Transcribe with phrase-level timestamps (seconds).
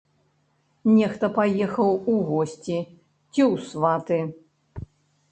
[0.91, 2.73] Нехта паехаў у госці
[3.31, 4.19] ці ў сваты.